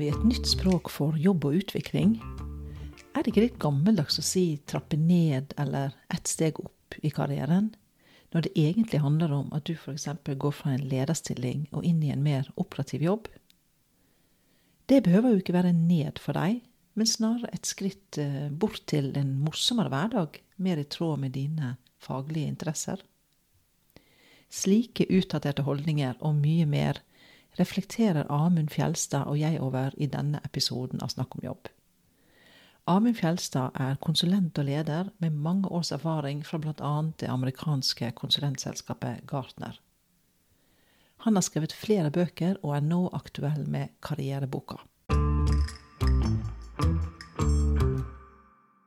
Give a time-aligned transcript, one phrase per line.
[0.00, 2.16] vi et nytt språk for jobb og utvikling.
[3.16, 7.70] Er det ikke litt gammeldags å si trappe ned eller ett steg opp i karrieren,
[8.34, 10.08] når det egentlig handler om at du f.eks.
[10.26, 13.30] går fra en lederstilling og inn i en mer operativ jobb?
[14.86, 16.60] Det behøver jo ikke være ned for deg,
[16.96, 21.74] men snarere et skritt eh, bort til en morsommere hverdag, mer i tråd med dine
[22.00, 23.02] faglige interesser.
[24.52, 27.02] Slike utdaterte holdninger og mye mer
[27.58, 31.68] reflekterer Amund Fjelstad og jeg over i denne episoden av Snakk om jobb.
[32.86, 36.94] Amund Fjelstad er konsulent og leder med mange års erfaring fra bl.a.
[37.18, 39.80] det amerikanske konsulentselskapet Gartner.
[41.24, 44.78] Han har skrevet flere bøker og er nå aktuell med karriereboka.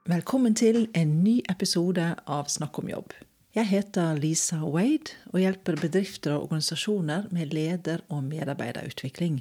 [0.10, 3.12] Velkommen til en ny episode av Snakk om jobb.
[3.56, 9.40] Jeg heter Lisa Wade og hjelper bedrifter og organisasjoner med leder- og medarbeiderutvikling.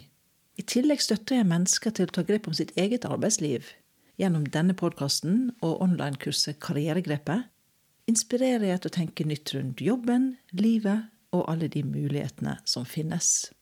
[0.57, 3.69] I tillegg støtter jeg mennesker til å ta grep om sitt eget arbeidsliv.
[4.17, 7.51] Gjennom denne podkasten og online-kurset Karrieregrepet
[8.09, 13.53] inspirerer jeg til å tenke nytt rundt jobben, livet og alle de mulighetene som finnes.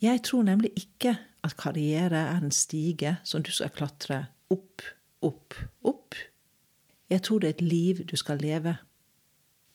[0.00, 4.80] Jeg tror nemlig ikke at karriere er en stige som du skal klatre opp,
[5.20, 6.16] opp, opp.
[7.12, 8.78] Jeg tror det er et liv du skal leve.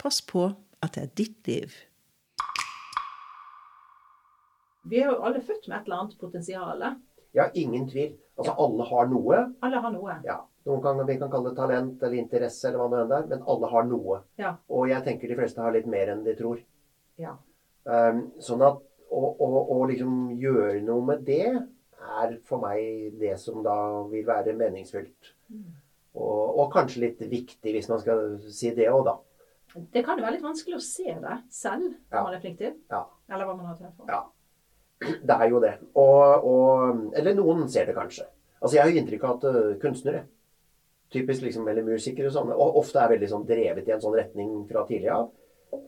[0.03, 0.49] Pass på
[0.83, 1.75] at det er ditt liv.
[4.83, 6.83] Vi er jo alle født med et eller annet potensial.
[7.31, 8.17] Ja, ingen tvil.
[8.35, 9.37] Altså, alle har noe.
[9.63, 10.17] Alle har noe.
[10.27, 10.41] Ja.
[10.67, 13.47] Noen kan, vi kan kalle det talent eller interesse eller hva det enn er, men
[13.53, 14.19] alle har noe.
[14.39, 14.53] Ja.
[14.67, 16.59] Og jeg tenker de fleste har litt mer enn de tror.
[17.19, 17.37] Ja.
[17.87, 23.75] Um, sånn at å liksom gjøre noe med det er for meg det som da
[24.11, 25.35] vil være meningsfylt.
[25.47, 25.67] Mm.
[26.19, 29.21] Og, og kanskje litt viktig, hvis man skal si det òg, da.
[29.73, 32.23] Det kan jo være litt vanskelig å se det selv når Ja.
[32.23, 32.75] man er flink til.
[32.91, 33.03] Ja.
[33.29, 34.05] Eller hva man har trent for.
[34.07, 34.23] Ja.
[35.01, 35.73] Det er jo det.
[35.99, 38.27] Og, og, eller noen ser det kanskje.
[38.61, 40.23] Altså Jeg har jo inntrykk av at uh, kunstnere,
[41.11, 44.15] typisk liksom, eller musikere og sånne, og ofte er veldig sånn drevet i en sånn
[44.15, 45.27] retning fra tidlig av.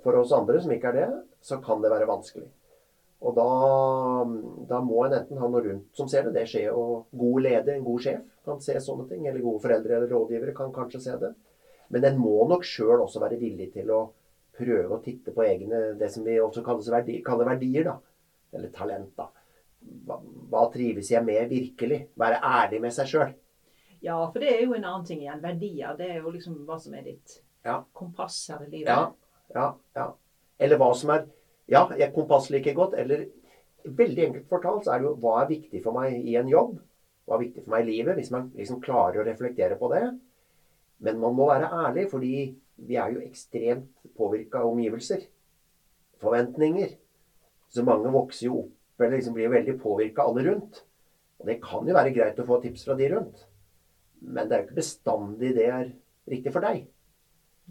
[0.04, 1.08] For oss andre som ikke er det,
[1.46, 2.50] så kan det være vanskelig.
[3.26, 3.46] Og da,
[4.70, 6.34] da må en enten ha noe rundt som ser det.
[6.36, 9.24] Det skjer jo god leder, en god sjef, kan se sånne ting.
[9.26, 11.32] Eller gode foreldre eller rådgivere kan kanskje se det.
[11.96, 14.02] Men en må nok sjøl også være villig til å
[14.56, 17.96] prøve å titte på egne Det som vi også kaller verdier, kaller verdier, da.
[18.56, 19.30] Eller talent, da.
[20.06, 20.18] Hva,
[20.52, 22.02] hva trives jeg med virkelig?
[22.20, 23.34] Være ærlig med seg sjøl.
[24.04, 25.42] Ja, for det er jo en annen ting igjen.
[25.44, 25.96] Verdier.
[25.98, 27.80] Det er jo liksom hva som er ditt Ja.
[27.94, 28.92] kompass her i livet.
[28.92, 29.12] Ja,
[29.56, 30.10] ja, ja.
[30.60, 31.26] Eller hva som er
[31.68, 32.94] Ja, jeg kompass like godt.
[32.94, 33.26] Eller
[33.86, 36.76] veldig enkelt fortalt så er det jo hva er viktig for meg i en jobb?
[37.26, 38.20] Hva er viktig for meg i livet?
[38.20, 40.04] Hvis man liksom klarer å reflektere på det.
[41.04, 42.36] Men man må være ærlig, fordi
[42.76, 45.26] vi er jo ekstremt påvirka av omgivelser.
[46.22, 46.96] Forventninger.
[47.70, 50.82] Så mange vokser jo opp eller liksom blir veldig påvirka alle rundt.
[51.42, 53.44] Og det kan jo være greit å få tips fra de rundt.
[54.24, 55.90] Men det er jo ikke bestandig det er
[56.32, 56.86] riktig for deg.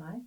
[0.01, 0.19] Nei.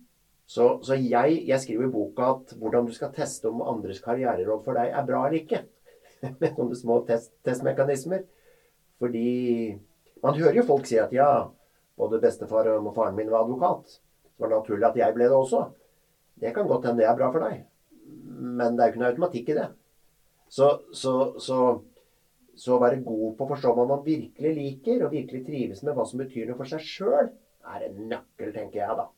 [0.48, 4.64] Så, så jeg, jeg skriver i boka at hvordan du skal teste om andres karriereråd
[4.64, 5.62] for deg er bra eller ikke.
[6.40, 8.24] Med sånne små test, testmekanismer.
[8.98, 9.28] Fordi
[10.24, 11.30] man hører jo folk si at ja,
[11.98, 13.98] både bestefar og faren min var advokat.
[14.34, 15.64] Så var det naturlig at jeg ble det også.
[16.38, 17.64] Det kan godt hende det er bra for deg.
[18.28, 19.68] Men det er jo ikke noe automatikk i det.
[20.48, 21.58] Så, så, så,
[22.56, 25.98] så å være god på å forstå hva man virkelig liker, og virkelig trives med
[25.98, 27.32] hva som betyr noe for seg sjøl,
[27.68, 29.08] er en nøkkel, tenker jeg da.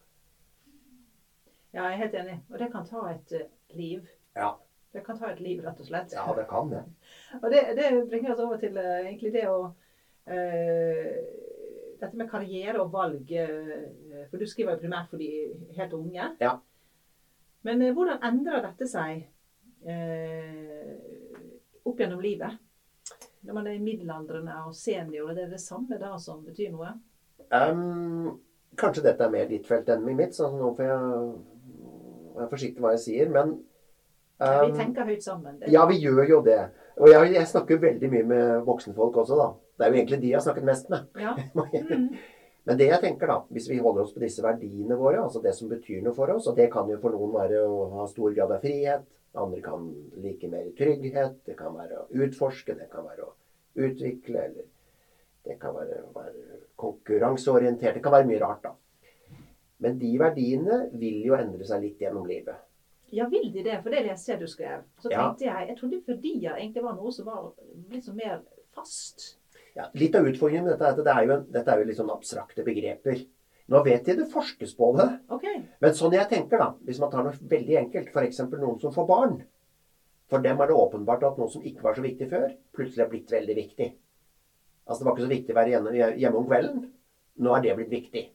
[1.70, 2.41] Ja, jeg er helt enig.
[2.50, 3.47] Og det kan ta et eh,
[3.78, 4.08] liv.
[4.34, 4.56] Ja.
[4.91, 6.16] Det kan ta et liv, rett og slett.
[6.16, 6.82] Ja, det kan det.
[7.42, 9.68] Og det, det bringer oss over til uh, egentlig det å
[10.26, 11.20] eh,
[12.00, 13.31] Dette med karriere og valg.
[13.33, 15.31] eh, for du skriver jo primært for de
[15.77, 16.31] helt unge.
[16.41, 16.56] Ja.
[17.62, 19.27] Men eh, hvordan endrer dette seg
[19.84, 20.97] eh,
[21.84, 22.59] opp gjennom livet?
[23.41, 26.93] Når man er middelaldrende og senior, er det det samme da som betyr noe?
[27.50, 28.41] Um,
[28.78, 31.07] kanskje dette er mer ditt felt enn mitt, så nå får jeg
[32.36, 33.33] være forsiktig hva jeg sier.
[33.33, 33.57] Men
[34.41, 35.59] vi ehm, tenker høyt sammen.
[35.60, 36.59] Det- Ja, vi gjør jo det.
[37.01, 39.48] Og jeg, jeg snakker veldig mye med voksenfolk også, da.
[39.78, 41.07] Det er jo egentlig de jeg har snakket mest med.
[41.21, 41.34] Ja.
[41.91, 42.10] Mm.
[42.66, 45.54] Men det jeg tenker da, hvis vi holder oss på disse verdiene våre, altså det
[45.57, 48.34] som betyr noe for oss, og det kan jo for noen være å ha stor
[48.37, 49.87] grad av frihet, andre kan
[50.21, 53.33] like mer trygghet, det kan være å utforske, det kan være å
[53.81, 54.69] utvikle, eller
[55.48, 58.75] det kan være være konkurranseorientert, det kan være mye rart da.
[59.81, 62.60] Men de verdiene vil jo endre seg litt gjennom livet.
[63.12, 63.80] Ja, vil de det?
[63.83, 64.83] For det leste jeg du skrev.
[65.03, 65.28] Så Ja.
[65.28, 67.53] tenkte jeg Jeg trodde verdier egentlig var noe som var
[67.91, 68.41] litt sånn mer
[68.74, 69.36] fast.
[69.77, 71.84] Ja, litt av utfordringen med dette er at det er jo, en, dette er jo
[71.86, 73.27] litt sånn abstrakte begreper.
[73.71, 75.62] Nå vet jeg det forskes på det, Okay.
[75.80, 78.41] men sånn jeg tenker da, hvis man tar noe veldig enkelt, f.eks.
[78.51, 79.45] noen som får barn.
[80.28, 83.09] For dem er det åpenbart at noe som ikke var så viktig før, plutselig er
[83.10, 83.92] blitt veldig viktig.
[84.89, 86.92] Altså Det var ikke så viktig å være hjemme, hjemme om kvelden.
[87.39, 88.30] Nå er det blitt viktig.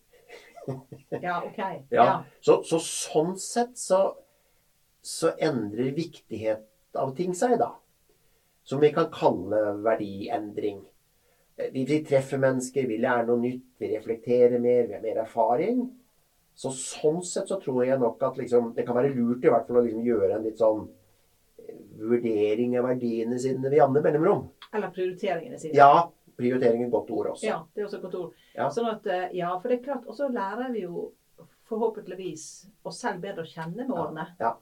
[1.22, 1.58] Ja, OK.
[1.92, 2.04] Ja.
[2.06, 2.24] Ja.
[2.42, 4.16] Så, så sånn sett så,
[5.06, 7.76] så endrer viktighet av ting seg, da.
[8.66, 10.80] Som vi kan kalle verdiendring.
[11.56, 15.86] Vi, treffer mennesker, vi lærer noe nytt, vi reflekterer mer, vi har mer erfaring.
[16.58, 19.70] Så sånn sett så tror jeg nok at liksom, det kan være lurt i hvert
[19.70, 24.46] fall å liksom gjøre en litt sånn eh, vurdering av verdiene sine ved andre mellomrom.
[24.72, 25.78] Eller prioriteringene sine.
[25.78, 26.08] Ja,
[26.40, 27.46] prioritering er et godt ord også.
[27.46, 28.46] Ja, det er også et godt ord.
[28.56, 28.72] Ja.
[28.74, 31.12] Sånn at, eh, ja, for det er klart, Og så lærer vi jo
[31.70, 32.48] forhåpentligvis
[32.86, 34.32] oss selv bedre å kjenne med årene.
[34.42, 34.56] Ja.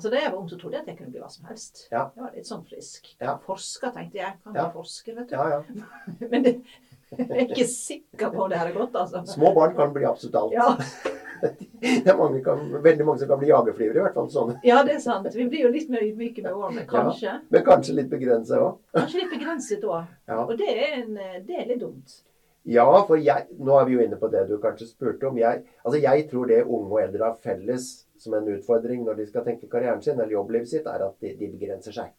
[0.00, 1.82] Altså Da jeg var ung, så trodde jeg at jeg kunne bli hva som helst.
[1.92, 2.06] Ja.
[2.16, 3.10] Jeg var litt sånn frisk.
[3.20, 3.34] Ja.
[3.44, 4.32] Forsker, tenkte jeg.
[4.44, 4.64] Kan Ja.
[4.70, 5.34] bli forsker, vet du.
[5.36, 5.60] Ja, ja.
[6.30, 6.52] Men det,
[7.18, 9.20] jeg er ikke sikker på om det hadde gått, altså.
[9.28, 10.56] Små barn kan bli absolutt alt.
[10.56, 10.70] Ja,
[11.80, 14.56] Det er mange kan, veldig mange som kan bli jagerflyvere, i hvert fall sånne.
[14.64, 15.28] ja, det er sant.
[15.34, 17.36] Vi blir jo litt mer ydmyke med årene, kanskje.
[17.52, 18.74] Men kanskje litt begrenset òg.
[18.98, 20.10] Kanskje litt begrenset òg.
[20.28, 20.42] Ja.
[20.44, 21.14] Og det er, en,
[21.46, 22.18] det er litt dumt.
[22.68, 25.38] ja, for jeg Nå er vi jo inne på det du kanskje spurte om.
[25.40, 27.88] Jeg, altså jeg tror det unge og eldre har felles
[28.20, 31.32] som en utfordring når de skal tenke karrieren sin eller jobblivet sitt, er at de,
[31.40, 32.12] de begrenser seg.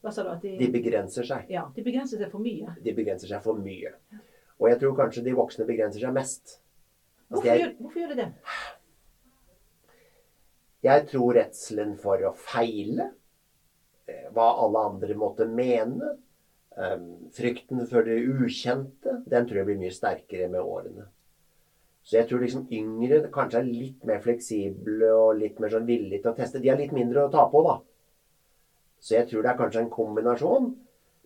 [0.00, 0.30] Hva sa du?
[0.32, 1.46] At De de, begrenser seg.
[1.52, 2.74] ja, de begrenser seg for mye.
[2.82, 3.92] De begrenser seg for mye.
[4.60, 6.56] Og jeg tror kanskje de voksne begrenser seg mest.
[7.30, 8.28] Altså, Hvorfor, jeg, hvorfor gjør de det?
[10.88, 13.10] jeg tror redselen for å feile,
[14.08, 16.14] eh, hva alle andre måtte mene,
[16.76, 16.96] eh,
[17.36, 21.06] frykten for det ukjente, den tror jeg blir mye sterkere med årene.
[22.02, 26.22] Så jeg tror liksom yngre kanskje er litt mer fleksible og litt mer sånn villige
[26.22, 26.62] til å teste.
[26.62, 27.76] De er litt mindre å ta på, da.
[29.00, 30.70] Så jeg tror det er kanskje en kombinasjon.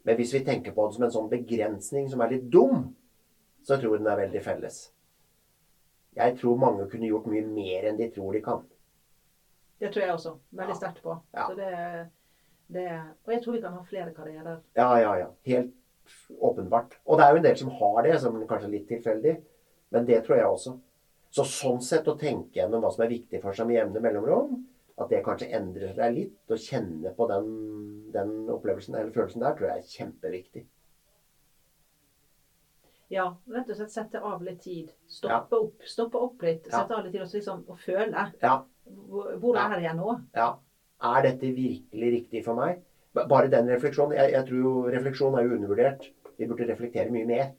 [0.05, 2.91] Men hvis vi tenker på det som en sånn begrensning som er litt dum,
[3.65, 4.81] så tror jeg den er veldig felles.
[6.15, 8.61] Jeg tror mange kunne gjort mye mer enn de tror de kan.
[9.81, 10.35] Det tror jeg også.
[10.61, 11.17] Veldig sterkt på.
[11.35, 11.49] Ja.
[11.49, 11.71] Så det,
[12.77, 12.85] det,
[13.25, 14.61] og jeg tror vi kan ha flere karrierer.
[14.79, 15.33] Ja, ja, ja.
[15.49, 15.73] Helt
[16.39, 16.99] åpenbart.
[17.09, 19.35] Og det er jo en del som har det, som kanskje er litt tilfeldig.
[19.95, 20.77] Men det tror jeg også.
[21.35, 24.59] Så sånn sett å tenke gjennom hva som er viktig for seg med jevne mellomrom,
[25.03, 27.49] at det kanskje endrer seg litt, og kjenne på den,
[28.15, 30.63] den opplevelsen eller følelsen der, tror jeg er kjempeviktig.
[33.15, 34.93] Ja, rett og slett sette av litt tid.
[35.11, 36.69] Stoppe opp, stoppe opp litt.
[36.71, 36.81] Ja.
[36.81, 38.29] Sette av litt tid også, liksom, og føle.
[38.43, 38.55] Ja.
[38.85, 39.67] Hvor, er Ja.
[39.77, 40.19] er jeg nå?
[40.35, 40.49] ja.
[41.05, 42.79] Er dette virkelig riktig for meg?
[43.13, 44.17] Bare den refleksjonen.
[44.17, 46.07] Jeg, jeg tror jo refleksjon er jo undervurdert.
[46.39, 47.51] Vi burde reflektere mye mer.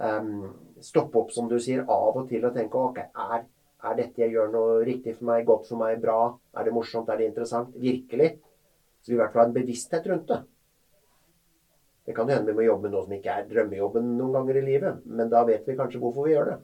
[0.00, 0.54] Um,
[0.84, 3.44] stoppe opp, som du sier, av og til og tenke ok, er,
[3.82, 6.18] er dette jeg gjør noe riktig for meg, godt for meg, bra?
[6.56, 7.10] Er det morsomt?
[7.10, 7.74] Er det interessant?
[7.78, 8.32] Virkelig?
[9.02, 10.42] Så vi i hvert fall har en bevissthet rundt det.
[12.06, 14.64] Det kan hende vi må jobbe med noe som ikke er drømmejobben noen ganger i
[14.66, 16.58] livet, men da vet vi kanskje hvorfor vi gjør det.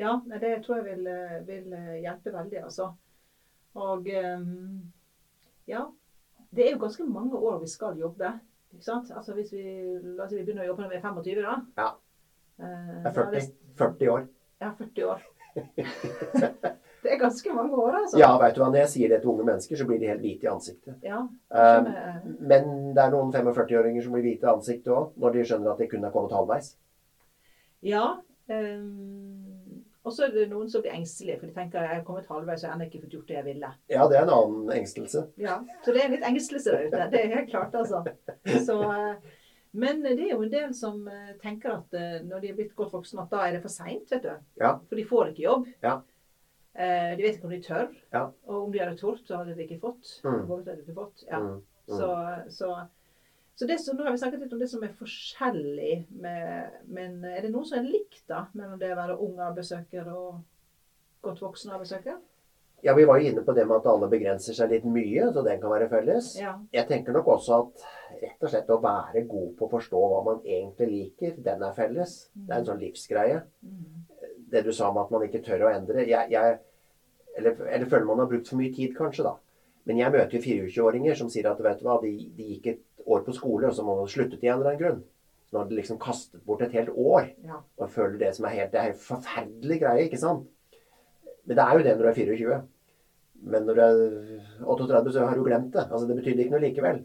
[0.00, 1.08] Ja, det tror jeg vil,
[1.48, 2.92] vil hjelpe veldig, altså.
[3.80, 4.92] Og ehm,
[5.68, 5.86] ja,
[6.52, 8.32] det er jo ganske mange år vi skal jobbe.
[8.72, 9.10] Ikke sant?
[9.10, 9.64] Altså hvis vi,
[10.16, 11.56] La oss si vi begynner å jobbe når vi er 25, da.
[11.80, 11.88] Ja.
[12.60, 13.42] Eh, Det er 40,
[13.78, 14.26] 40 år.
[14.60, 15.22] Ja, 40 år.
[17.02, 18.18] det er ganske mange år, altså.
[18.20, 20.22] Ja, vet du hva, når jeg sier det til unge mennesker, så blir de helt
[20.24, 20.94] hvite i ansiktet.
[21.04, 21.22] Ja,
[21.52, 22.22] Um, skjønner.
[22.40, 25.82] men det er noen 45-åringer som blir hvite i ansiktet òg, når de skjønner at
[25.82, 26.70] de kunne ha kommet halvveis.
[27.84, 28.06] Ja.
[28.48, 29.82] Um...
[30.04, 32.64] og så er det noen som blir engstelige, for de tenker jeg har kommet halvveis
[32.64, 33.68] og ennå ikke fått gjort det jeg ville.
[33.92, 35.26] Ja, det er en annen engstelse.
[35.38, 37.04] Ja, Så det er litt engstelse der ute.
[37.12, 38.00] Det er helt klart, altså.
[38.66, 39.14] Så, eh,
[39.72, 42.74] men det er jo en del som eh, tenker at eh, når de er blitt
[42.76, 44.32] godt voksne, at da er det for seint, vet du.
[44.60, 44.74] Ja.
[44.88, 45.68] For de får ikke jobb.
[45.84, 45.94] Ja.
[46.74, 47.92] Eh, De vet ikke om de tør.
[48.12, 48.24] Ja.
[48.48, 50.18] Og om de hadde tort, så hadde de ikke fått.
[50.24, 50.42] Mm.
[50.50, 51.24] Hadde de ikke fått.
[51.28, 51.40] Ja.
[51.40, 51.96] Mm, mm.
[51.98, 52.10] Så,
[52.58, 52.72] så,
[53.56, 57.18] så det som, nå har vi snakket litt om det som er forskjellig, med, men
[57.28, 60.42] er det noe som er likt da, mellom det å være ung arbeidssøker og
[61.24, 62.20] godt voksen arbeidssøker?
[62.82, 65.44] Ja, vi var jo inne på det med at alle begrenser seg litt mye, så
[65.46, 66.32] den kan være felles.
[66.40, 66.56] Ja.
[66.74, 67.84] Jeg tenker nok også at
[68.18, 71.76] rett og slett å være god på å forstå hva man egentlig liker, den er
[71.76, 72.16] felles.
[72.34, 73.38] Det er en sånn livsgreie.
[73.62, 74.02] Mm.
[74.50, 76.02] Det du sa om at man ikke tør å endre.
[76.10, 76.58] Jeg, jeg,
[77.38, 79.36] eller, eller føler man har brukt for mye tid, kanskje, da.
[79.86, 82.82] Men jeg møter jo 24-åringer som sier at vet du hva, de, de gikk et
[83.06, 85.00] år på skole, og så må de sluttet i en eller annen grunn.
[85.46, 87.30] Så nå har de liksom kastet bort et helt år.
[87.46, 87.62] Ja.
[87.78, 90.50] Og føler det som er helt, det er helt forferdelig greie, ikke sant?
[91.52, 92.60] Men det er jo det når du er 24.
[93.52, 93.96] Men når du er
[94.72, 95.84] 38, så har du glemt det.
[95.90, 97.00] Altså Det betydde ikke noe likevel.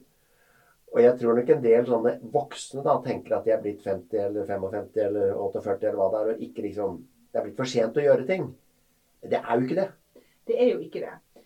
[0.94, 4.22] Og jeg tror nok en del sånne voksne da tenker at de er blitt 50
[4.24, 7.00] eller 55 eller 48 eller hva det er, og ikke liksom
[7.34, 8.46] Det er blitt for sent å gjøre ting.
[9.22, 9.88] Det er jo ikke det.
[10.48, 11.44] Det er jo ikke det.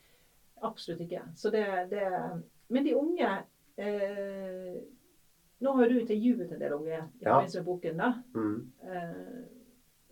[0.61, 1.23] Absolutt ikke.
[1.35, 2.03] Så det, det
[2.69, 3.31] Men de unge
[3.81, 4.75] eh,
[5.61, 7.33] Nå har du intervjuet en del unge i Ja.
[7.33, 7.97] forbindelse med boken.
[7.97, 8.11] da.
[8.35, 8.71] Mm.
[8.83, 9.41] Eh,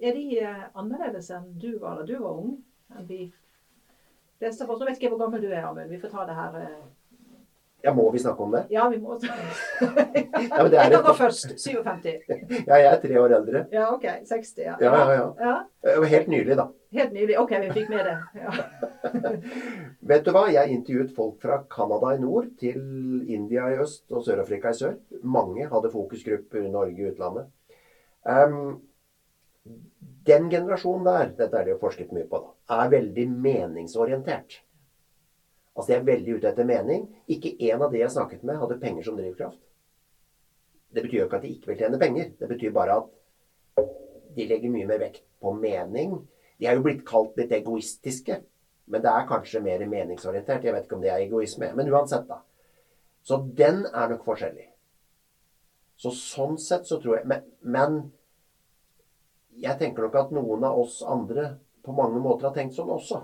[0.10, 2.58] er de eh, annerledes enn du var da du var ung?
[2.98, 3.31] De
[4.39, 4.81] fleste av oss?
[4.88, 5.91] Vet ikke hvor gammel du er, Amund.
[5.91, 6.79] Vi får ta det her eh,
[7.84, 8.65] Ja, Må vi snakke om det?
[8.74, 11.53] Ja, vi må Ja, men det er Jeg kan gå først.
[11.60, 12.65] 57.
[12.67, 13.65] Ja, jeg er tre år eldre.
[13.72, 14.08] Ja, OK.
[14.27, 14.75] 60, ja.
[14.81, 15.55] Ja, ja, ja.
[15.86, 16.01] ja.
[16.15, 16.67] Helt nylig, da.
[16.91, 17.38] Helt nylig.
[17.39, 18.17] OK, vi fikk med det.
[18.41, 18.51] Ja.
[20.12, 20.48] Vet du hva?
[20.51, 22.81] Jeg intervjuet folk fra Canada i nord til
[23.29, 24.98] India i øst og Sør-Afrika i sør.
[25.24, 27.51] Mange hadde fokusgrupper Norge i utlandet.
[28.27, 28.79] Ehm,
[30.30, 34.60] den generasjonen der, dette er det jo forsket mye på, da, er veldig meningsorientert.
[35.75, 37.06] Altså de er veldig ute etter mening.
[37.32, 39.62] Ikke en av de jeg snakket med, hadde penger som drivkraft.
[40.89, 42.34] Det betyr jo ikke at de ikke vil tjene penger.
[42.39, 43.86] Det betyr bare at
[44.36, 46.18] de legger mye mer vekt på mening.
[46.60, 48.42] De er jo blitt kalt litt egoistiske.
[48.89, 50.66] Men det er kanskje mer meningsorientert.
[50.66, 51.70] Jeg vet ikke om det er egoisme.
[51.78, 52.42] Men uansett, da.
[53.24, 54.66] Så den er nok forskjellig.
[56.00, 57.98] Så sånn sett så tror jeg Men, men
[59.62, 61.50] jeg tenker nok at noen av oss andre
[61.86, 63.22] på mange måter har tenkt sånn også.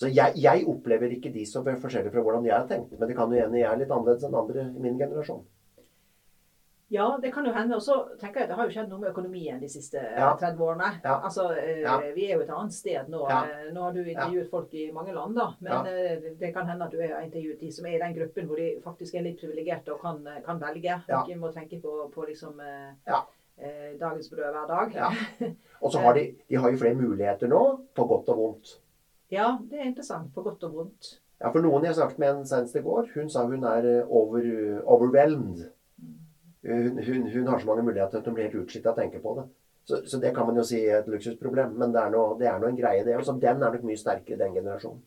[0.00, 2.92] Så jeg, jeg opplever ikke de som er forskjellige fra hvordan jeg har tenkt.
[2.98, 5.42] Men det kan jo hende jeg er litt annerledes enn andre i min generasjon.
[6.90, 7.76] Ja, det kan jo hende.
[7.76, 10.32] Og så tenker jeg det har jo skjedd noe med økonomien de siste eh, Ja.
[10.40, 10.88] 30 årene.
[11.04, 11.20] Ja.
[11.28, 11.98] Altså, eh, Ja.
[12.16, 13.20] Vi er jo et annet sted nå.
[13.30, 13.44] Ja.
[13.46, 15.46] Eh, Nå har du intervjuet folk i mange land, da.
[15.60, 15.86] Men
[16.40, 18.80] det kan hende at du har intervjuet de som er i den gruppen hvor de
[18.82, 20.96] faktisk er litt privilegerte og kan, kan velge.
[21.06, 22.58] Ikke må tenke på, på liksom
[23.06, 23.22] Ja.
[24.00, 24.94] Dagens brød hver dag.
[24.94, 25.10] Ja.
[25.82, 27.60] Og så har de, de har jo flere muligheter nå,
[27.96, 28.72] på godt og vondt.
[29.32, 30.32] Ja, det er interessant.
[30.34, 31.10] På godt og vondt.
[31.40, 34.10] Ja, for noen jeg snakket med en senest i går, hun sa hun er eh,
[34.12, 34.44] over,
[34.84, 35.62] overwhelmed.
[36.66, 39.22] Hun, hun, hun har så mange muligheter at hun blir helt utslitt av å tenke
[39.22, 39.46] på det.
[39.88, 41.72] Så, så det kan man jo si er et luksusproblem.
[41.80, 43.16] Men det er nå er en greie, det.
[43.16, 45.00] Og den er nok mye sterkere, den generasjonen.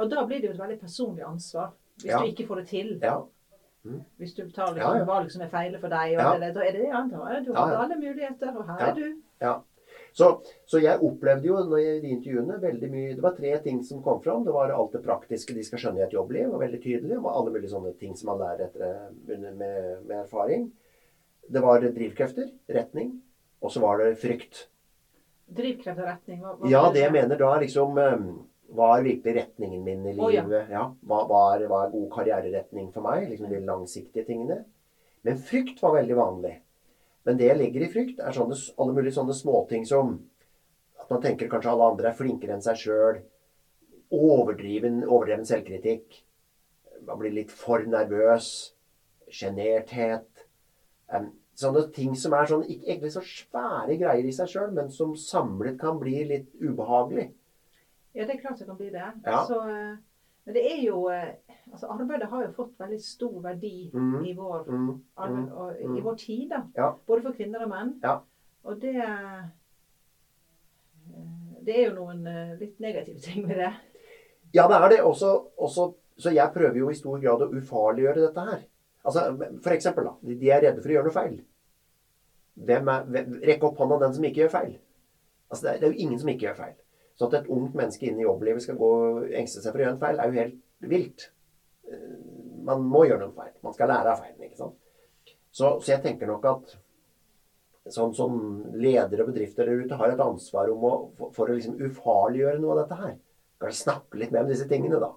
[0.00, 1.74] Og da blir det jo et veldig personlig ansvar.
[2.00, 2.18] Hvis Ja.
[2.18, 2.88] du ikke får det til.
[3.02, 3.18] Ja.
[3.84, 5.04] Hvis du liksom Ja, ja.
[5.04, 7.76] valg som er feil for deg, og det, da er det da er du har
[7.82, 9.06] alle muligheter, og her er du.
[9.40, 9.60] ja.
[10.14, 10.28] Så,
[10.70, 13.80] så jeg opplevde jo når jeg, i de intervjuene veldig mye Det var tre ting
[13.86, 14.44] som kom fram.
[14.46, 17.18] Det var alt det praktiske de skal skjønne i et jobbliv, var veldig tydelig.
[17.18, 18.94] Og alle mulige sånne ting som man lærer etter,
[19.26, 20.68] med, med, erfaring.
[21.50, 22.46] Det var drivkrefter,
[22.78, 23.10] retning,
[23.60, 24.68] og så var det frykt.
[25.50, 26.40] Drivkrefter, og retning.
[26.40, 27.98] Hva, hva Ja, det jeg mener da liksom
[28.74, 30.42] er virkelig retningen min i Å, ja.
[30.42, 30.70] livet?
[30.72, 30.84] ja.
[31.06, 31.22] Hva,
[31.54, 33.28] er, god karriereretning for meg?
[33.30, 34.64] Liksom de langsiktige tingene.
[35.24, 36.54] Men frykt var veldig vanlig.
[37.24, 40.16] Men det jeg legger i frykt, er sånne, alle mulige sånne småting som
[41.00, 43.22] at man tenker kanskje alle andre er flinkere enn seg sjøl.
[44.14, 46.20] Overdriven, overdreven selvkritikk.
[47.04, 48.50] Man blir litt for nervøs.
[49.32, 50.44] Sjenerthet.
[51.12, 54.90] Um, sånne ting som er sånn, ikke egentlig så svære greier i seg sjøl, men
[54.92, 57.30] som samlet kan bli litt ubehagelig.
[58.14, 59.06] Ja, det er klart det kan bli det.
[59.24, 59.40] Ja.
[59.46, 59.96] Så, eh,
[60.44, 61.34] men det er jo eh,
[61.72, 64.20] altså Arbeidet har jo fått veldig stor verdi mm.
[64.24, 66.04] i, vår, Mm, arbeid, mm, i mm.
[66.04, 66.44] vår tid.
[66.50, 66.62] da.
[66.76, 66.92] Ja.
[67.06, 67.94] Både for kvinner og menn.
[68.02, 68.20] Ja.
[68.62, 69.42] Og det eh,
[71.64, 72.26] Det er jo noen
[72.60, 73.72] litt negative ting med det.
[74.54, 75.00] Ja, det er det.
[75.02, 78.62] Også, også, så jeg prøver jo i stor grad å ufarliggjøre dette her.
[79.04, 79.24] Altså,
[79.64, 80.14] For eksempel, da.
[80.22, 81.38] De er redde for å gjøre noe feil.
[82.54, 84.74] Hvem er, hvem, rekk opp hånda den som ikke gjør feil.
[85.48, 86.76] Altså, det er, det er jo ingen som ikke gjør feil.
[87.14, 89.84] Så at et ungt menneske inn i jobblivet skal gå og engste seg for å
[89.84, 91.28] gjøre en feil, er jo helt vilt.
[91.90, 92.14] Eh,
[92.64, 93.52] Man må gjøre noen feil.
[93.62, 94.78] Man skal lære av feilen, ikke sant.
[95.54, 96.72] Så, så jeg tenker nok at
[97.92, 98.38] sånn som
[98.80, 100.92] ledere og bedrifter der ute har et ansvar å,
[101.36, 103.12] for å liksom ufarliggjøre noe av dette her.
[103.60, 105.12] Kanskje snakke litt mer om disse tingene, da.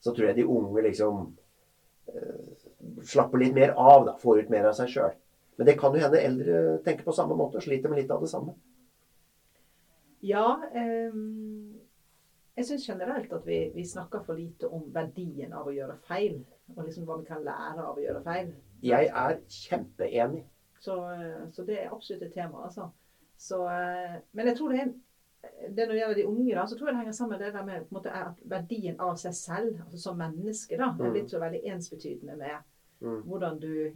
[0.00, 1.20] Så tror jeg de unge liksom
[2.08, 2.64] eh,
[3.12, 4.16] slapper litt mer av, da.
[4.24, 5.12] Får ut mer av seg sjøl.
[5.60, 8.24] Men det kan jo hende eldre tenker på samme måte og sliter med litt av
[8.24, 8.56] det samme.
[10.22, 11.74] Ja, Um,
[12.56, 16.42] jeg syns generelt at vi, vi snakker for lite om verdien av å gjøre feil.
[16.76, 18.50] Og liksom hva vi kan lære av å gjøre feil.
[18.82, 20.42] Jeg er kjempeenig.
[20.80, 22.90] Så, eh, så det er absolutt et tema, altså.
[23.38, 24.92] Så, eh, men jeg tror det er
[25.72, 27.52] det når det gjelder de unge, da, så tror jeg det henger sammen med det
[27.54, 31.12] der med måte, at verdien av seg selv, altså som menneske, da, er Mm.
[31.14, 32.58] blitt så veldig ensbetydende med
[33.00, 33.22] Mm.
[33.24, 33.92] hvordan du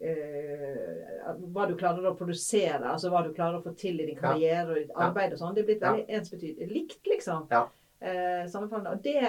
[0.00, 4.18] eh, Hva du klarer å produsere, altså hva du klarer å få til i din
[4.18, 5.54] karriere og ditt arbeid og sånn.
[5.56, 6.68] Det er blitt veldig ensbetydelig.
[6.72, 7.46] Likt, liksom.
[7.52, 7.64] Ja.
[8.04, 8.44] Eh.
[8.44, 9.20] Og det,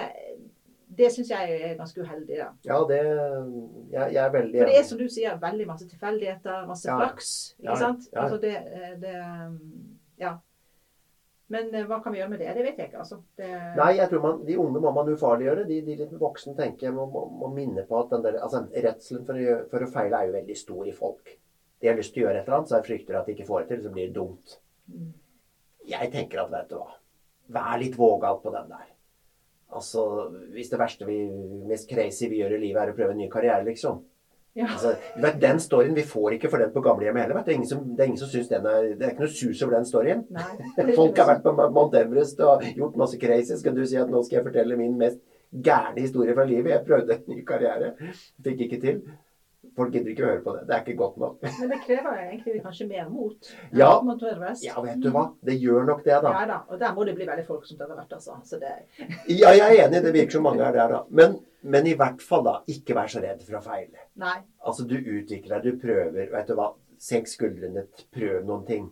[0.98, 2.48] det syns jeg er ganske uheldig, da.
[2.68, 6.66] Ja, det Jeg, jeg er veldig For det er som du sier, veldig masse tilfeldigheter,
[6.68, 7.32] masse flaks.
[7.62, 8.10] Ikke sant?
[8.14, 9.16] Altså det, eh, det
[10.20, 10.36] Ja.
[11.52, 12.50] Men eh, hva kan vi gjøre med det?
[12.56, 13.20] Det vet jeg ikke, altså.
[13.38, 13.48] Det,
[13.78, 15.66] Nei, jeg tror man, de unge må man ufarliggjøre.
[15.68, 19.26] De, de litt voksne tenker må, må, må minne på at den der, altså, redselen
[19.28, 21.36] for for å feile er jo veldig stor i folk.
[21.82, 23.46] De har lyst til å gjøre et eller annet, så jeg frykter at de ikke
[23.46, 24.58] får det til, så blir det dumt.
[24.90, 25.10] Mm.
[25.86, 26.98] Jeg tenker at, vet du hva,
[27.54, 28.92] vær litt vågal på den der.
[29.76, 30.02] Altså,
[30.54, 31.20] hvis det verste vi,
[31.68, 34.00] mest crazy vi gjør i livet er å prøve en ny karriere, liksom.
[34.56, 34.70] Ja.
[34.72, 37.42] Altså, vet, den storyen, vi får ikke for den på gamlehjemmet heller.
[37.44, 39.34] Det er ingen som, det er ingen som synes den er, det er ikke noe
[39.36, 40.22] sus over den storyen.
[41.00, 43.58] Folk har vært på Mount Everest og gjort masse crazy.
[43.60, 45.20] Skal du si at nå skal jeg fortelle min mest
[45.52, 46.72] gærne historie fra livet.
[46.72, 47.92] Jeg prøvde en ny karriere.
[48.44, 49.02] Fikk ikke til.
[49.76, 50.62] Folk gidder ikke å høre på det.
[50.68, 51.42] Det er ikke godt nok.
[51.44, 53.50] Men det krever egentlig kanskje mer mot.
[53.76, 53.90] Ja.
[54.04, 54.22] Mot
[54.64, 55.26] Ja, vet du hva.
[55.44, 56.32] Det gjør nok det, da.
[56.32, 56.56] Ja da.
[56.72, 58.38] Og der må det bli veldig folksomt etter hvert, altså.
[58.48, 58.72] Så det,
[59.28, 60.00] Ja, jeg er enig.
[60.06, 61.02] Det virker som mange er der, da.
[61.10, 62.56] Men, men i hvert fall, da.
[62.72, 64.06] Ikke vær så redd for å feile.
[64.22, 64.38] nei.
[64.64, 66.32] Altså, du utvikler deg, du prøver.
[66.32, 66.72] Vet du hva.
[66.96, 67.84] Senk skuldrene,
[68.16, 68.88] prøv noen ting.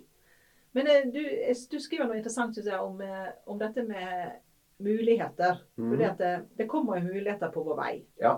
[0.76, 4.40] Men eh, du, eh, du skriver noe interessant synes jeg, om, eh, om dette med
[4.84, 5.62] muligheter.
[5.80, 5.88] Mm.
[5.88, 7.92] For det, det kommer jo muligheter på vår vei.
[8.20, 8.36] Ja.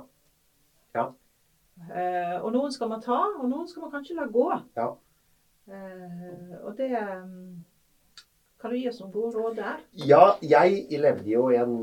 [0.95, 1.11] Ja.
[1.77, 4.47] Eh, og noen skal man ta, og noen skal man kanskje la gå.
[4.79, 4.91] Ja.
[5.67, 7.65] Eh, og det mm,
[8.63, 9.81] Kan du gi oss noen gode råd der?
[10.09, 11.75] Ja, jeg levde jo i en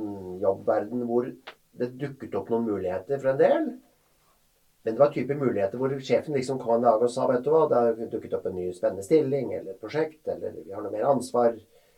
[0.42, 1.28] jobbverden hvor
[1.78, 3.68] det dukket opp noen muligheter for en del.
[4.84, 7.52] Men det var type muligheter hvor sjefen liksom kom en dag og sa vet du
[7.54, 10.84] hva, det har dukket opp en ny spennende stilling eller et prosjekt, eller vi har
[10.84, 11.54] noe mer ansvar.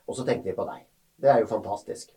[0.06, 0.84] Og så tenkte vi på deg.
[1.24, 2.12] Det er jo fantastisk.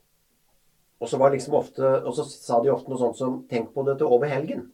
[0.98, 3.86] Og så, var liksom ofte, og så sa de ofte noe sånt som tenk på
[3.86, 4.66] dette over helgen.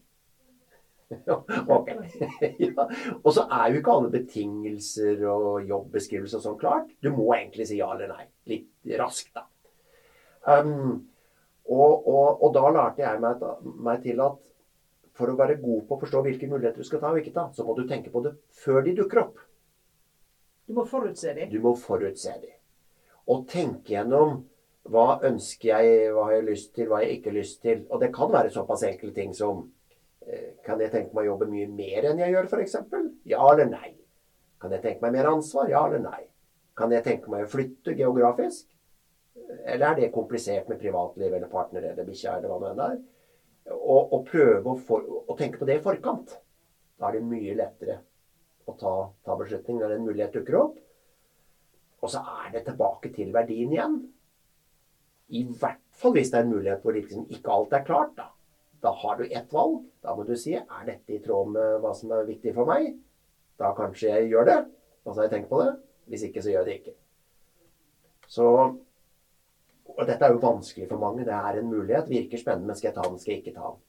[1.28, 1.38] Ja,
[1.76, 1.90] ok.
[2.66, 2.86] ja.
[3.22, 6.90] Og så er jo ikke alle betingelser og jobbeskrivelser sånn klart.
[7.02, 8.28] Du må egentlig si ja eller nei.
[8.50, 9.46] Litt raskt, da.
[10.44, 11.04] Um,
[11.64, 13.44] og, og, og da lærte jeg meg,
[13.86, 14.40] meg til at
[15.14, 17.46] for å være god på å forstå hvilke muligheter du skal ta og ikke ta,
[17.54, 19.38] så må du tenke på det før de dukker opp.
[20.66, 21.52] Du må forutse dem.
[21.52, 22.50] Du må forutse de.
[23.30, 24.42] Og tenke gjennom
[24.92, 27.84] hva ønsker jeg, hva har jeg lyst til, hva har jeg ikke lyst til.
[27.88, 29.64] Og det kan være såpass enkle ting som
[30.64, 32.76] Kan jeg tenke meg å jobbe mye mer enn jeg gjør, f.eks.?
[33.28, 33.90] Ja eller nei?
[34.62, 35.68] Kan jeg tenke meg mer ansvar?
[35.68, 36.22] Ja eller nei?
[36.78, 38.70] Kan jeg tenke meg å flytte geografisk?
[39.68, 42.96] Eller er det komplisert med privatliv eller partner eller bikkja eller hva nå enn er?
[43.74, 46.34] Og, og prøve å, for, å tenke på det i forkant.
[46.96, 47.98] Da er det mye lettere
[48.64, 48.94] å ta,
[49.26, 50.78] ta beslutning når en mulighet dukker opp.
[52.04, 53.98] Og så er det tilbake til verdien igjen.
[55.36, 58.16] I hvert fall hvis det er en mulighet hvor liksom ikke alt er klart.
[58.16, 58.30] Da
[58.84, 59.80] Da har du ett valg.
[60.04, 62.90] Da må du si er dette i tråd med hva som er viktig for meg.
[63.60, 64.58] Da kanskje jeg gjør det.
[65.04, 65.70] Og så har jeg tenkt på det.
[66.12, 66.94] Hvis ikke, så gjør jeg det ikke.
[68.28, 68.48] Så
[69.94, 71.24] Og dette er jo vanskelig for mange.
[71.28, 72.08] Det er en mulighet.
[72.08, 73.82] Virker spennende, men skal jeg ta den, skal jeg ikke ta den.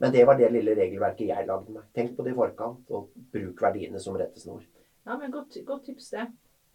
[0.00, 1.82] Men det var det lille regelverket jeg lagde meg.
[1.94, 4.62] Tenk på det i forkant, og bruk verdiene som rettesnor.
[5.04, 6.24] Ja, men godt, godt tips, det.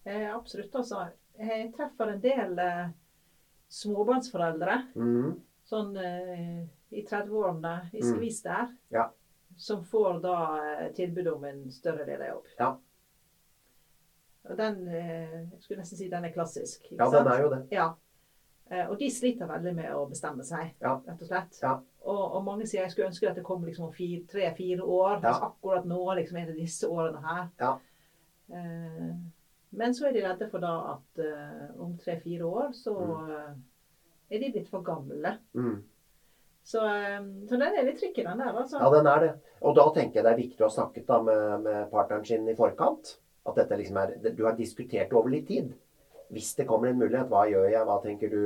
[0.05, 1.07] Eh, absolutt, altså.
[1.39, 2.91] Jeg treffer en del eh,
[3.79, 5.41] småbarnsforeldre, Mm.
[5.65, 8.09] sånn eh, i 30-årene, i Mm.
[8.13, 9.09] skvis der, Ja.
[9.57, 12.45] som får da eh, tilbud om en større lederjobb.
[12.59, 12.75] Ja.
[14.49, 16.85] Og den, eh, jeg skulle nesten si den er klassisk.
[16.91, 17.25] Ja, sant?
[17.25, 17.61] den er jo det.
[17.71, 17.93] Ja.
[18.71, 20.95] Eh, og de sliter veldig med å bestemme seg, Ja.
[21.07, 21.59] rett og slett.
[21.61, 21.79] Ja.
[22.05, 25.21] Og, og mange sier jeg skulle ønske at det kom liksom om fire- tre-fire år.
[25.23, 25.33] Ja.
[25.49, 27.49] akkurat nå liksom er det disse årene her.
[27.59, 27.77] Ja.
[28.51, 29.15] Eh,
[29.71, 33.63] men så er de redde for da at eh, om tre-fire år så mm.
[34.31, 35.37] er de blitt for gamle.
[35.53, 35.83] Mm.
[36.65, 38.55] Så, eh, så den er litt tricky, den der.
[38.57, 38.79] altså.
[38.81, 39.31] Ja, den er det.
[39.61, 42.49] Og da tenker jeg det er viktig å ha snakket da med, med partneren sin
[42.49, 43.19] i forkant.
[43.45, 45.75] At dette liksom er Du har diskutert over litt tid.
[46.33, 48.41] Hvis det kommer en mulighet, hva gjør jeg, hva tenker du?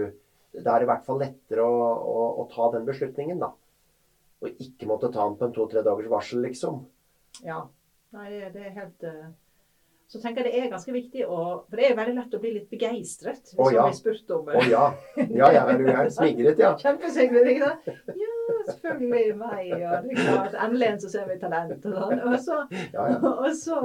[0.51, 3.53] Da er det i hvert fall lettere å, å, å ta den beslutningen, da.
[4.43, 6.81] Og ikke måtte ta den på en to-tre dagers varsel, liksom.
[7.45, 7.61] Ja.
[8.15, 9.29] Nei, det, det er helt eh,
[10.09, 12.53] Så tenker jeg det er ganske viktig å For det er veldig lett å bli
[12.55, 13.83] litt begeistret Å, ja.
[13.85, 14.85] man blir spurt om Å ja.
[15.21, 16.71] Ja, ja, er du er Smigret, ja.
[16.83, 18.15] Kjempeseglet, ikke sant?
[18.23, 19.67] Ja, selvfølgelig meg.
[19.83, 19.99] ja.
[20.01, 21.85] det er klart, endelig en som ser mitt talent.
[21.85, 22.23] Og, sånn.
[22.25, 22.57] og, så,
[22.95, 23.19] Ja, ja.
[23.43, 23.77] og, så,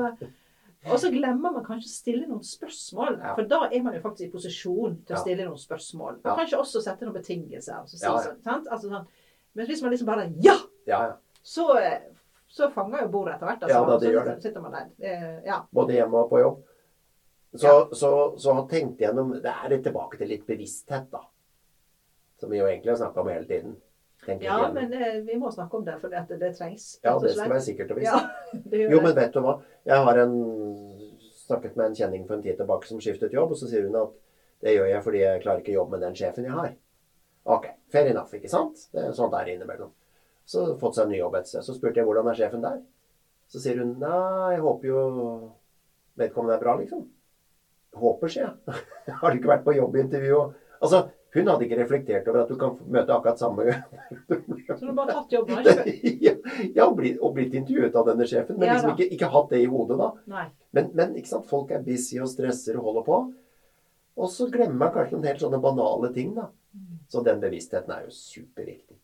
[0.89, 3.19] og så glemmer man kanskje å stille noen spørsmål.
[3.21, 3.35] Ja.
[3.37, 6.19] For da er man jo faktisk i posisjon til å stille noen spørsmål.
[6.23, 6.39] Og Ja.
[6.41, 7.85] kanskje også sette noen betingelser.
[7.89, 8.33] Så Ja, ja.
[8.41, 8.65] sånn?
[8.73, 9.07] Altså, sånn.
[9.55, 10.57] Men hvis man liksom bare Ja!
[10.89, 11.15] Ja, ja.
[11.45, 12.01] Så, eh,
[12.55, 13.63] så fanger jo bordet etter hvert.
[13.67, 13.75] Altså.
[13.75, 14.35] Ja, da, det så gjør det.
[14.45, 14.91] sitter man der.
[15.03, 15.57] Eh, Ja.
[15.75, 16.61] Både hjemme og på jobb.
[17.55, 18.11] Så, så,
[18.43, 21.21] så tenkt gjennom Det er litt tilbake til litt bevissthet, da.
[22.41, 23.75] Som vi jo egentlig har snakka om hele tiden.
[24.41, 26.87] Ja, men eh, vi må snakke om det, for det, det trengs.
[27.05, 28.15] ja, det skal være sikkert og visst.
[28.15, 29.59] Ja, Jo, men vet du hva?
[29.85, 30.37] Jeg har en,
[31.45, 33.99] snakket med en kjenning for en tid tilbake som skiftet jobb, og så sier hun
[34.01, 34.15] at
[34.65, 36.73] det gjør jeg fordi jeg klarer ikke jobb med den sjefen jeg har.
[37.45, 38.87] Ok, fair enough, ikke sant?
[38.95, 39.93] Det er sånn der er innimellom.
[40.49, 41.65] Så fått seg en ny jobb et sted.
[41.65, 42.81] Så spurte jeg hvordan er sjefen der.
[43.51, 45.01] Så sier hun nei, jeg håper jo
[46.21, 47.05] vedkommende er bra, liksom.
[47.95, 48.83] Håper, sier jeg.
[49.21, 50.99] har du ikke vært på jobbintervju og Altså,
[51.33, 53.65] hun hadde ikke reflektert over at du kan møte akkurat samme
[54.67, 55.63] Så du har bare tatt jobben?
[56.27, 56.35] ja,
[56.75, 59.55] ja, og blitt, og blitt intervjuet av denne sjefen, men Ja liksom ikke, ikke hatt
[59.55, 60.11] det i hodet da.
[60.77, 61.49] Men, men ikke sant?
[61.49, 63.23] folk er busy og stresser og holder på.
[64.21, 66.51] Og så glemmer man kanskje noen helt sånne banale ting, da.
[67.11, 68.99] Så den bevisstheten er jo superviktig.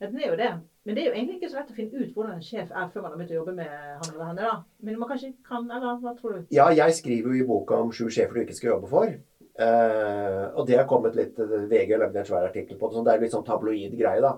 [0.00, 0.52] Ja, den er jo det.
[0.84, 2.88] Men det er jo egentlig ikke så lett å finne ut hvordan en sjef er
[2.92, 4.48] før man har begynt å jobbe med han eller henne.
[4.48, 4.56] da.
[4.84, 6.50] Men man kanskje kan, eller hva tror du?
[6.52, 9.14] Ja, jeg skriver jo i boka om sju sjefer du ikke skal jobbe for.
[9.54, 12.98] Eh, og det har kommet litt VG har lagd en svær artikkel på det.
[12.98, 14.34] Så det er litt sånn tabloid greie, da.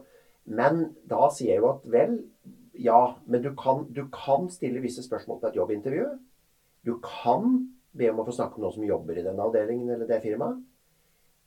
[0.46, 2.18] Men da sier jeg jo at vel,
[2.78, 6.10] ja, men du kan, du kan stille visse spørsmål på et jobbintervju.
[6.86, 7.56] Du kan
[7.96, 10.60] be om å få snakke med noen som jobber i den avdelingen eller det firmaet.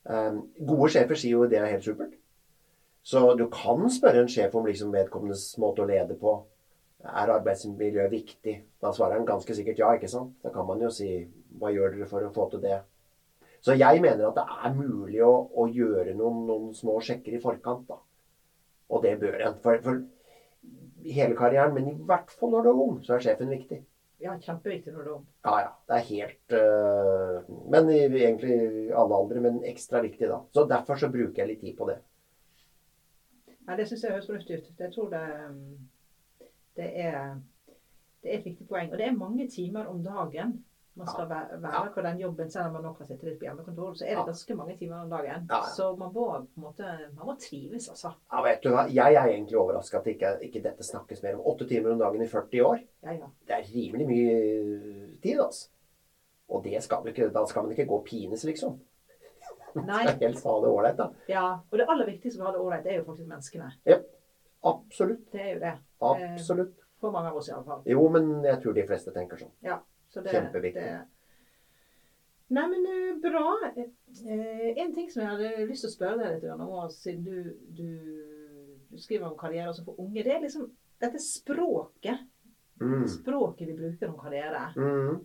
[0.10, 2.16] Um, gode sjefer sier jo det er helt supert.
[3.10, 6.36] Så du kan spørre en sjef om liksom vedkommendes måte å lede på.
[7.00, 8.54] Er arbeidsmiljø viktig?
[8.84, 9.94] Da svarer han ganske sikkert ja.
[9.98, 10.36] ikke sant?
[10.44, 11.10] Da kan man jo si
[11.58, 12.78] hva gjør dere for å få til det?
[13.66, 17.42] Så jeg mener at det er mulig å, å gjøre noen, noen, små sjekker i
[17.42, 17.88] forkant.
[17.90, 17.98] da.
[18.94, 19.58] Og det bør en.
[19.64, 20.04] For, for,
[21.04, 23.80] hele karrieren, men i hvert fall når du er ung, så er sjefen viktig.
[24.20, 25.26] Ja, kjempeviktig når du er ung.
[25.48, 25.74] Ja, ja.
[25.88, 28.58] Det er helt uh, Men i, egentlig
[28.92, 30.44] alle aldre, men ekstra viktig da.
[30.54, 32.02] Så derfor så bruker jeg litt tid på det.
[33.70, 34.70] Ja, det syns jeg høres fornuftig ut.
[34.80, 35.22] Jeg tror det,
[36.80, 37.36] det, er,
[38.24, 38.90] det er et viktig poeng.
[38.92, 40.58] Og det er mange timer om dagen
[41.00, 43.46] man skal være, være på den jobben, selv om man nå kan sitte litt på
[43.48, 45.46] hjemmekontor, så er det ganske mange timer om dagen.
[45.76, 48.12] Så man må på en måte man må trives, altså.
[48.32, 48.84] Ja, vet du hva.
[48.92, 51.46] Jeg er egentlig overraska at ikke, ikke, dette snakkes mer om.
[51.54, 52.84] Åtte timer om dagen i 40 år.
[53.06, 53.32] Ja, ja.
[53.48, 54.36] Det er rimelig mye
[55.24, 55.70] tid, altså.
[56.50, 58.80] Og det skal ikke, da skal man ikke gå og pines, liksom.
[59.76, 60.04] Nei.
[60.08, 61.10] Skal helst ha det ålreit, da.
[61.30, 61.46] Ja.
[61.70, 63.70] Og det aller viktigste med å ha det ålreit, er jo faktisk menneskene.
[63.90, 64.00] Ja.
[64.70, 65.30] Absolutt.
[65.32, 65.76] Det er jo det.
[66.10, 66.76] Absolutt.
[67.00, 67.86] For mange av oss, iallfall.
[67.88, 69.54] Jo, men jeg tror de fleste tenker sånn.
[69.64, 69.80] Ja.
[70.12, 70.84] Så det, Kjempeviktig.
[70.84, 71.00] Det...
[72.58, 73.46] Nei, men uh, bra.
[73.78, 77.54] Uh, en ting som jeg hadde lyst til å spørre deg litt om, siden du,
[77.78, 77.90] du,
[78.90, 80.68] du, skriver om karriere også for unge, det er liksom
[81.00, 82.26] dette språket.
[82.82, 83.06] Mm.
[83.12, 84.70] Språket vi bruker om karriere.
[84.76, 85.20] Mm.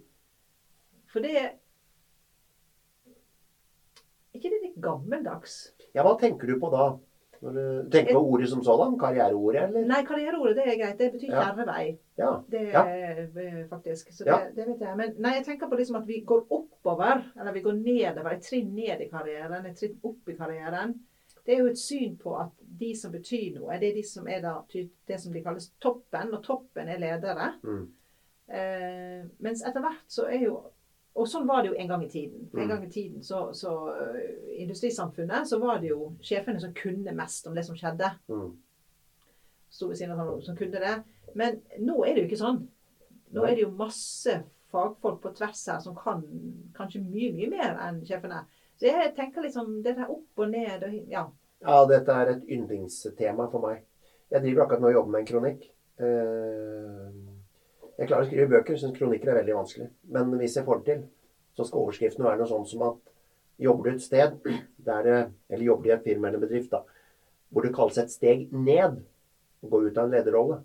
[1.11, 1.35] For det
[4.35, 5.57] Er ikke det litt gammeldags?
[5.94, 6.92] Ja, hva tenker du på da?
[7.44, 8.94] Når du tenker på ordet som sådan?
[8.99, 9.83] Karriereordet, eller?
[9.90, 10.99] Nei, karriereordet det er greit.
[10.99, 11.83] Det betyr kjerrevei.
[12.16, 12.31] Ja.
[12.49, 12.85] Det Ja.
[12.88, 14.12] er faktisk.
[14.16, 14.38] Så Ja.
[14.47, 14.97] det, det vet jeg.
[14.97, 18.33] Men nei, jeg tenker på liksom at vi går oppover, eller vi går nedover.
[18.33, 20.94] Et trinn ned i karrieren, et trinn opp i karrieren.
[21.44, 24.27] Det er jo et syn på at de som betyr noe, det er de som
[24.33, 27.51] er da, det som de kalles toppen, og toppen er ledere.
[27.62, 27.85] Mm.
[28.49, 30.57] Eh, mens etter hvert så er jo
[31.14, 32.48] Og sånn var det jo en gang i tiden.
[32.53, 32.68] En Mm.
[32.68, 34.16] gang i tiden så, så uh,
[34.59, 38.09] industrisamfunnet så var det jo sjefene som kunne mest om det som skjedde.
[38.29, 38.48] Mm.
[39.70, 40.96] Sto ved siden av noen som kunne det.
[41.35, 42.61] Men nå er det jo ikke sånn.
[43.35, 44.35] Nå er det jo masse
[44.74, 46.22] fagfolk på tvers her som kan
[46.74, 48.42] kanskje mye, mye mer enn sjefene.
[48.74, 51.29] Så jeg tenker liksom det der opp og ned og ja.
[51.62, 53.85] Ja, dette er et yndlingstema for meg.
[54.35, 55.62] Jeg driver akkurat nå og jobber med en kronikk.
[56.03, 57.34] Eh,
[57.98, 59.88] Jeg klarer å skrive bøker, syns kronikker er veldig vanskelig.
[60.14, 61.02] Men hvis jeg får det til,
[61.54, 63.12] så skal overskriften være noe sånn som at
[63.62, 64.38] jobber du et sted
[64.85, 65.09] der
[65.48, 66.83] Eller jobber du i et firma eller bedrift, da,
[67.54, 68.98] hvor det kalles et steg ned
[69.62, 70.59] å gå ut av en lederrolle.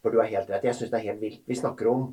[0.00, 0.64] For du har helt rett.
[0.64, 1.42] Jeg syns det er helt vilt.
[1.46, 2.06] Vi snakker om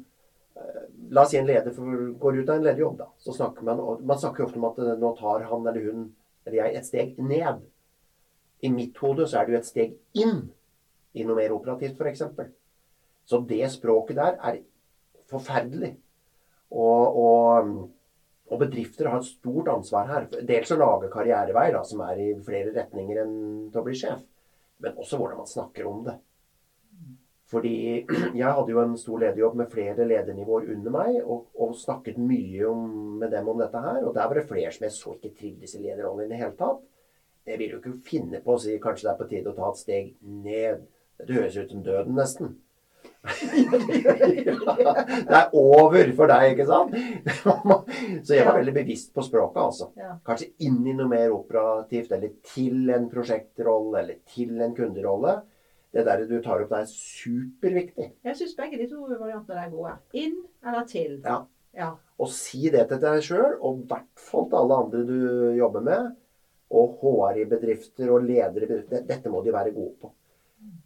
[0.58, 3.08] eh, La oss si en leder for, går ut av en lederjobb, da.
[3.22, 6.08] Så snakker man, man snakker ofte om at eh, nå tar han eller hun
[6.48, 7.62] eller jeg et steg ned.
[8.64, 10.48] I mitt hode så er det jo et steg inn
[11.18, 12.24] i noe mer operativt, f.eks.
[13.28, 14.62] Så det språket der er
[15.28, 15.94] forferdelig.
[16.72, 17.74] Og, og,
[18.48, 20.28] og bedrifter har et stort ansvar her.
[20.48, 23.38] Dels å lage karrierevei da, som er i flere retninger enn
[23.72, 24.24] til å bli sjef.
[24.84, 26.18] Men også hvordan man snakker om det.
[27.48, 27.74] Fordi
[28.40, 32.68] jeg hadde jo en stor lederjobb med flere ledernivåer under meg, og, og snakket mye
[32.70, 32.86] om,
[33.22, 34.04] med dem om dette her.
[34.04, 36.56] Og der var det flere som jeg så ikke trivdes i lederrollen i det hele
[36.60, 36.84] tatt.
[37.48, 39.72] Jeg vil jo ikke finne på å si kanskje det er på tide å ta
[39.72, 40.88] et steg ned.
[41.24, 42.58] Det høres ut som døden, nesten.
[45.28, 46.96] det er over for deg, ikke sant?
[48.26, 49.90] Så jeg var veldig bevisst på språket, altså.
[50.28, 55.34] Kanskje inn i noe mer operativt, eller til en prosjektrolle, eller til en kunderolle.
[55.94, 58.08] Det der du tar opp, det er superviktig.
[58.28, 59.94] Jeg syns begge de to variantene er gode.
[60.20, 61.20] Inn eller til.
[61.26, 61.42] Ja.
[61.78, 61.92] Ja.
[62.18, 65.20] Og si det til deg sjøl, og i hvert fall til alle andre du
[65.58, 66.14] jobber med.
[66.78, 69.06] Og HR i bedrifter og ledere i bedrifter.
[69.08, 70.12] Dette må de være gode på.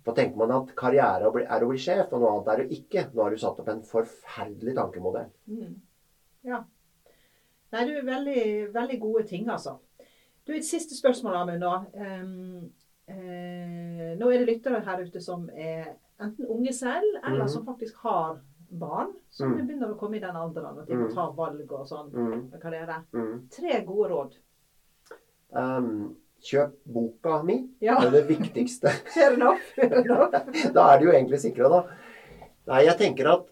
[0.04, 2.58] For tenker man at karriere er å bli- er å sjef, og noe annet er
[2.64, 3.14] det ikke.
[3.14, 5.30] Nå har du satt opp en forferdelig tankemodell.
[5.48, 5.76] Mm.
[6.44, 6.64] Ja.
[7.72, 9.78] Nei, du, veldig, veldig gode ting, altså.
[10.46, 11.62] Du, et siste spørsmål, Amund.
[11.62, 11.86] da.
[11.94, 12.72] Ehm,
[13.08, 17.50] eh, nå er det lyttere her ute som er enten unge selv, eller mm.
[17.50, 18.40] som faktisk har
[18.72, 19.68] barn som Mm.
[19.68, 21.14] begynner å komme i den alderen at de må Mm.
[21.16, 22.12] ta valg og sånn.
[22.12, 23.04] Mm, karriere.
[23.14, 23.50] mm.
[23.52, 24.38] Tre gode råd.
[25.54, 27.58] Um, kjøp boka mi.
[27.84, 28.00] Ja.
[28.02, 28.94] Det er det viktigste.
[29.14, 29.64] Fair enough.
[29.76, 30.36] Fair enough.
[30.76, 31.82] da er de jo egentlig sikra, da.
[32.72, 33.48] Nei, jeg tenker at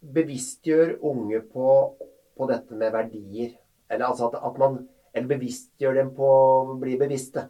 [0.00, 1.72] bevisstgjør unge på,
[2.36, 3.56] på dette med verdier.
[3.90, 7.48] Eller altså at, at man Eller bevisstgjør dem på å bli bevisste.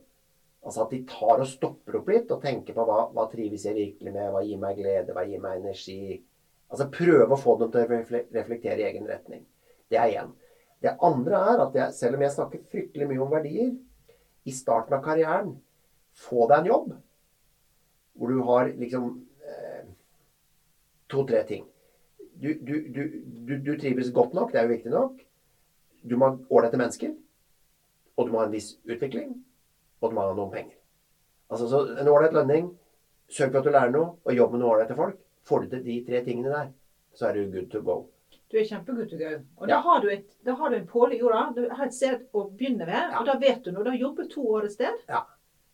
[0.64, 3.76] Altså at de tar og stopper opp litt og tenker på hva, hva trives jeg
[3.76, 6.16] virkelig med, hva gir meg glede, hva gir meg energi.
[6.72, 8.00] Altså prøve å få dem til å
[8.38, 9.44] reflektere i egen retning.
[9.92, 10.32] Det er én.
[10.80, 13.72] Det andre er at jeg, selv om jeg snakker fryktelig mye om verdier,
[14.48, 15.54] i starten av karrieren
[16.16, 16.92] få deg en jobb
[18.20, 19.10] hvor du har liksom
[19.48, 19.84] eh,
[21.08, 21.64] to-tre ting.
[22.40, 25.22] Du, du, du, du, trives godt nok, det er jo viktig nok.
[26.02, 27.14] Du må ha ålreite mennesker.
[28.16, 29.32] Og du må ha en viss utvikling.
[30.00, 30.76] Og du må ha noen penger.
[31.50, 32.70] Altså så En ålreit lønning,
[33.28, 35.18] sørg for at du lærer noe, og jobb med noen ålreite folk.
[35.48, 36.72] Får du til de tre tingene der,
[37.16, 38.02] så er du good to go.
[38.50, 39.36] Du er kjempegood to gøy.
[39.60, 39.76] Og ja.
[39.76, 41.42] da, har du et, da har du en påle i jorda.
[41.54, 42.98] Du har et sted å begynne ved.
[42.98, 43.20] Ja.
[43.20, 45.22] Og da vet du når du har jobbet to år et sted, ja.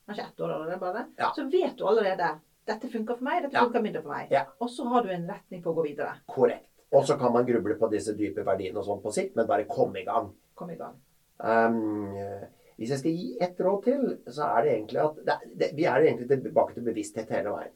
[0.08, 1.06] kanskje ett år, allerede, bare,
[1.38, 2.34] så vet du allerede
[2.66, 4.34] dette funker for meg, dette funker mindre for meg.
[4.60, 6.18] Og så har du en retning på å gå videre.
[6.28, 6.68] Korrekt.
[6.94, 9.66] Og så kan man gruble på disse dype verdiene og sånn på sikt, men bare
[9.70, 10.28] kom i gang.
[10.56, 10.94] Kom i gang.
[11.36, 12.14] Um,
[12.76, 15.84] hvis jeg skal gi ett råd til, så er det egentlig at det, det, Vi
[15.88, 17.74] er egentlig tilbake til bevissthet hele veien.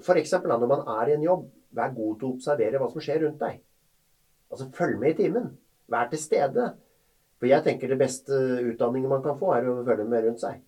[0.00, 0.36] F.eks.
[0.44, 3.42] når man er i en jobb, vær god til å observere hva som skjer rundt
[3.42, 3.62] deg.
[4.50, 5.50] Altså følg med i timen.
[5.90, 6.70] Vær til stede.
[7.40, 8.36] For jeg tenker det beste
[8.68, 10.58] utdanningen man kan få, er å følge med rundt seg.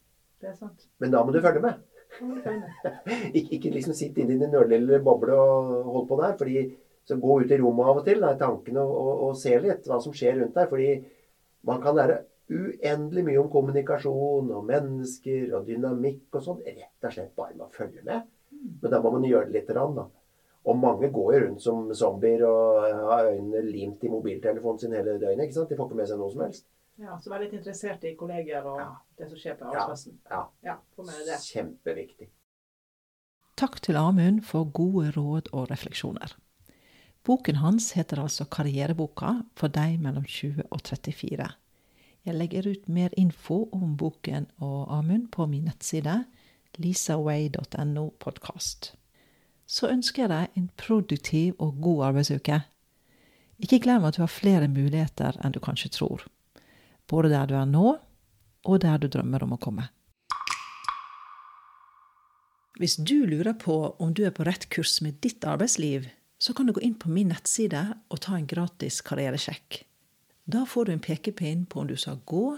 [0.40, 0.86] Det er sant.
[1.02, 1.82] Men da må du følge med.
[3.38, 6.38] ikke, ikke liksom sitt inni din ørlille boble og hold på der.
[6.38, 6.64] fordi
[7.04, 9.56] så Gå ut i rommet av og til da, i tankene og, og, og, se
[9.58, 10.68] litt hva som skjer rundt deg.
[10.70, 10.90] fordi
[11.66, 12.20] man kan lære
[12.52, 16.62] uendelig mye om kommunikasjon og mennesker og dynamikk og sånn.
[16.66, 18.28] Rett og slett bare med å følge med.
[18.82, 19.72] Men da må man gjøre det litt.
[19.74, 20.06] Da.
[20.62, 25.16] Og mange går jo rundt som zombier og har øynene limt i mobiltelefonen sin hele
[25.18, 25.48] døgnet.
[25.48, 25.72] ikke sant?
[25.72, 26.68] De får ikke med seg noe som helst.
[27.00, 28.90] Ja, Så vær litt interessert i kolleger og ja.
[29.18, 30.20] det som skjer på arbeidsplassen.
[30.30, 30.44] Ja.
[30.62, 30.76] ja.
[31.02, 32.28] ja Kjempeviktig.
[33.58, 36.36] Takk til Amund for gode råd og refleksjoner.
[37.22, 41.50] Boken hans heter altså Karriereboka for deg mellom 20 og 34.
[42.22, 46.22] Jeg legger ut mer info om boken og Amund på min nettside
[46.78, 48.94] lisaway.no podkast.
[49.72, 52.60] Så ønsker jeg deg en produktiv og god arbeidsuke.
[53.62, 56.26] Ikke glem at du har flere muligheter enn du kanskje tror
[57.12, 57.96] både der du er nå,
[58.64, 59.88] og der du drømmer om å komme.
[62.80, 66.08] Hvis du lurer på om du er på rett kurs med ditt arbeidsliv,
[66.40, 69.82] så kan du gå inn på min nettside og ta en gratis karrieresjekk.
[70.48, 72.56] Da får du en pekepinn på om du skal gå,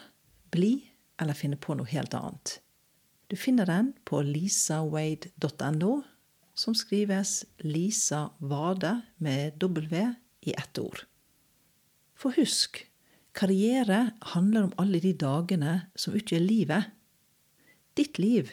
[0.54, 0.76] bli
[1.20, 2.58] eller finne på noe helt annet.
[3.28, 5.92] Du finner den på lisawade.no,
[6.54, 10.14] som skrives Lisa Vade med W
[10.46, 11.04] i ett ord.
[12.14, 12.84] For husk,
[13.34, 16.92] Karriere handler om alle de dagene som utgjør livet.
[17.98, 18.52] Ditt liv.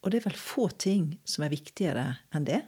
[0.00, 2.62] Og det er vel få ting som er viktigere enn det?